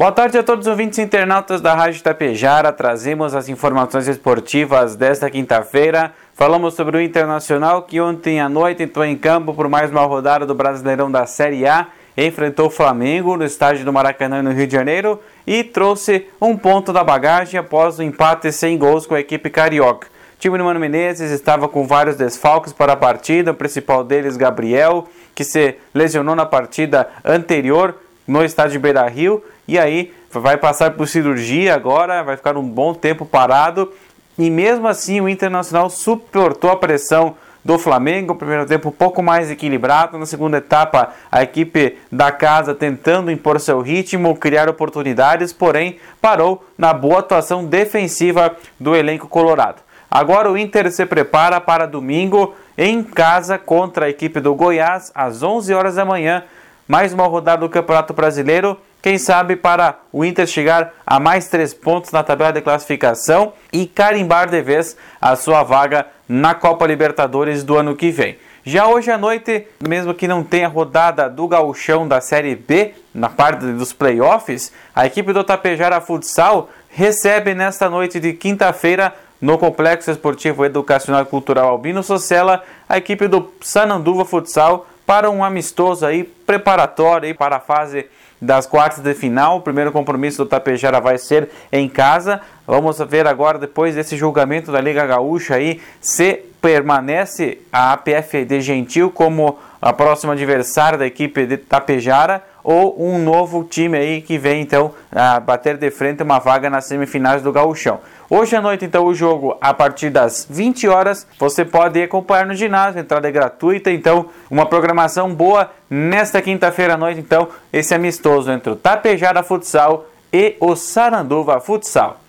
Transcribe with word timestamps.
Boa 0.00 0.12
tarde 0.12 0.38
a 0.38 0.42
todos 0.42 0.66
os 0.66 0.70
ouvintes 0.70 0.98
internautas 0.98 1.60
da 1.60 1.74
Rádio 1.74 2.02
Tapejara. 2.02 2.72
Trazemos 2.72 3.34
as 3.34 3.50
informações 3.50 4.08
esportivas 4.08 4.96
desta 4.96 5.28
quinta-feira. 5.28 6.14
Falamos 6.32 6.72
sobre 6.72 6.96
o 6.96 7.02
Internacional 7.02 7.82
que 7.82 8.00
ontem 8.00 8.40
à 8.40 8.48
noite 8.48 8.82
entrou 8.82 9.04
em 9.04 9.14
campo 9.14 9.52
por 9.52 9.68
mais 9.68 9.90
uma 9.90 10.00
rodada 10.06 10.46
do 10.46 10.54
Brasileirão 10.54 11.12
da 11.12 11.26
Série 11.26 11.66
A. 11.66 11.88
Enfrentou 12.16 12.68
o 12.68 12.70
Flamengo 12.70 13.36
no 13.36 13.44
estádio 13.44 13.84
do 13.84 13.92
Maracanã, 13.92 14.42
no 14.42 14.52
Rio 14.52 14.66
de 14.66 14.72
Janeiro, 14.72 15.20
e 15.46 15.62
trouxe 15.62 16.26
um 16.40 16.56
ponto 16.56 16.94
da 16.94 17.04
bagagem 17.04 17.60
após 17.60 17.98
o 17.98 18.02
empate 18.02 18.50
sem 18.52 18.78
gols 18.78 19.06
com 19.06 19.14
a 19.14 19.20
equipe 19.20 19.50
carioca. 19.50 20.06
O 20.06 20.40
time 20.40 20.56
do 20.56 20.64
Mano 20.64 20.80
Menezes 20.80 21.30
estava 21.30 21.68
com 21.68 21.86
vários 21.86 22.16
desfalques 22.16 22.72
para 22.72 22.94
a 22.94 22.96
partida, 22.96 23.50
o 23.50 23.54
principal 23.54 24.02
deles, 24.02 24.38
Gabriel, 24.38 25.06
que 25.34 25.44
se 25.44 25.76
lesionou 25.92 26.34
na 26.34 26.46
partida 26.46 27.06
anterior 27.22 27.94
no 28.26 28.44
estádio 28.44 28.72
de 28.72 28.78
Beira 28.78 29.06
Rio 29.08 29.42
e 29.66 29.78
aí 29.78 30.12
vai 30.32 30.56
passar 30.56 30.92
por 30.92 31.08
cirurgia 31.08 31.74
agora, 31.74 32.22
vai 32.22 32.36
ficar 32.36 32.56
um 32.56 32.68
bom 32.68 32.94
tempo 32.94 33.24
parado 33.24 33.92
e 34.38 34.48
mesmo 34.48 34.86
assim 34.86 35.20
o 35.20 35.28
Internacional 35.28 35.90
suportou 35.90 36.70
a 36.70 36.76
pressão 36.76 37.34
do 37.64 37.78
Flamengo, 37.78 38.34
primeiro 38.34 38.66
tempo 38.66 38.88
um 38.88 38.92
pouco 38.92 39.22
mais 39.22 39.50
equilibrado, 39.50 40.16
na 40.18 40.26
segunda 40.26 40.58
etapa 40.58 41.12
a 41.30 41.42
equipe 41.42 41.98
da 42.10 42.32
casa 42.32 42.74
tentando 42.74 43.30
impor 43.30 43.60
seu 43.60 43.80
ritmo, 43.80 44.36
criar 44.36 44.68
oportunidades, 44.68 45.52
porém 45.52 45.98
parou 46.20 46.64
na 46.78 46.92
boa 46.92 47.18
atuação 47.18 47.64
defensiva 47.64 48.56
do 48.78 48.96
elenco 48.96 49.28
colorado. 49.28 49.82
Agora 50.10 50.50
o 50.50 50.58
Inter 50.58 50.90
se 50.90 51.06
prepara 51.06 51.60
para 51.60 51.86
domingo 51.86 52.54
em 52.76 53.02
casa 53.02 53.58
contra 53.58 54.06
a 54.06 54.08
equipe 54.08 54.40
do 54.40 54.54
Goiás 54.54 55.12
às 55.14 55.42
11 55.42 55.72
horas 55.74 55.94
da 55.94 56.04
manhã 56.04 56.42
mais 56.90 57.12
uma 57.12 57.28
rodada 57.28 57.60
do 57.60 57.68
Campeonato 57.68 58.12
Brasileiro. 58.12 58.76
Quem 59.00 59.16
sabe 59.16 59.54
para 59.54 60.00
o 60.12 60.24
Inter 60.24 60.44
chegar 60.44 60.92
a 61.06 61.20
mais 61.20 61.46
três 61.46 61.72
pontos 61.72 62.10
na 62.10 62.24
tabela 62.24 62.52
de 62.52 62.60
classificação 62.60 63.52
e 63.72 63.86
carimbar 63.86 64.50
de 64.50 64.60
vez 64.60 64.96
a 65.20 65.36
sua 65.36 65.62
vaga 65.62 66.08
na 66.28 66.52
Copa 66.52 66.88
Libertadores 66.88 67.62
do 67.62 67.76
ano 67.76 67.94
que 67.94 68.10
vem. 68.10 68.38
Já 68.64 68.88
hoje 68.88 69.08
à 69.08 69.16
noite, 69.16 69.68
mesmo 69.86 70.12
que 70.12 70.26
não 70.26 70.42
tenha 70.42 70.66
rodada 70.66 71.30
do 71.30 71.46
gauchão 71.46 72.08
da 72.08 72.20
Série 72.20 72.56
B, 72.56 72.92
na 73.14 73.28
parte 73.28 73.64
dos 73.66 73.92
playoffs, 73.92 74.72
a 74.92 75.06
equipe 75.06 75.32
do 75.32 75.44
Tapejara 75.44 76.00
Futsal 76.00 76.68
recebe 76.88 77.54
nesta 77.54 77.88
noite 77.88 78.18
de 78.18 78.32
quinta-feira 78.32 79.14
no 79.40 79.56
Complexo 79.56 80.10
Esportivo 80.10 80.64
Educacional 80.64 81.22
e 81.22 81.26
Cultural 81.26 81.68
Albino 81.68 82.02
Socella 82.02 82.64
a 82.88 82.98
equipe 82.98 83.28
do 83.28 83.52
Sananduva 83.60 84.24
Futsal 84.24 84.88
para 85.06 85.30
um 85.30 85.42
amistoso 85.42 86.06
aí 86.06 86.24
preparatório 86.24 87.26
aí 87.26 87.34
para 87.34 87.56
a 87.56 87.60
fase 87.60 88.06
das 88.40 88.66
quartas 88.66 89.00
de 89.00 89.14
final. 89.14 89.58
O 89.58 89.60
primeiro 89.60 89.92
compromisso 89.92 90.44
do 90.44 90.48
Tapejara 90.48 91.00
vai 91.00 91.18
ser 91.18 91.50
em 91.70 91.88
casa. 91.88 92.40
Vamos 92.66 92.98
ver 93.00 93.26
agora, 93.26 93.58
depois 93.58 93.94
desse 93.94 94.16
julgamento 94.16 94.72
da 94.72 94.80
Liga 94.80 95.04
Gaúcha 95.04 95.56
aí, 95.56 95.80
se 96.00 96.42
permanece 96.60 97.58
a 97.72 97.92
APF 97.92 98.44
de 98.44 98.60
Gentil 98.60 99.10
como 99.10 99.58
a 99.80 99.92
próxima 99.92 100.34
adversária 100.34 100.98
da 100.98 101.06
equipe 101.06 101.46
de 101.46 101.56
Tapejara 101.56 102.42
ou 102.62 103.00
um 103.02 103.18
novo 103.18 103.64
time 103.64 103.96
aí 103.96 104.22
que 104.22 104.38
vem 104.38 104.62
então 104.62 104.92
a 105.10 105.40
bater 105.40 105.76
de 105.76 105.90
frente 105.90 106.22
uma 106.22 106.38
vaga 106.38 106.70
nas 106.70 106.84
semifinais 106.84 107.42
do 107.42 107.52
Gauchão. 107.52 108.00
Hoje 108.28 108.54
à 108.54 108.60
noite 108.60 108.84
então 108.84 109.04
o 109.06 109.14
jogo 109.14 109.56
a 109.60 109.74
partir 109.74 110.10
das 110.10 110.46
20 110.48 110.86
horas, 110.88 111.26
você 111.38 111.64
pode 111.64 112.00
acompanhar 112.00 112.46
no 112.46 112.54
ginásio, 112.54 113.00
entrada 113.00 113.28
é 113.28 113.32
gratuita, 113.32 113.90
então 113.90 114.26
uma 114.50 114.66
programação 114.66 115.34
boa 115.34 115.70
nesta 115.88 116.40
quinta-feira 116.40 116.94
à 116.94 116.96
noite 116.96 117.20
então 117.20 117.48
esse 117.72 117.94
amistoso 117.94 118.50
entre 118.50 118.70
o 118.70 118.76
Tapejara 118.76 119.42
Futsal 119.42 120.06
e 120.32 120.56
o 120.60 120.76
Saranduva 120.76 121.60
Futsal. 121.60 122.20